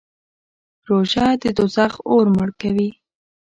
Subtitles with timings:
[0.87, 2.89] روژه د دوزخ اور مړ کوي.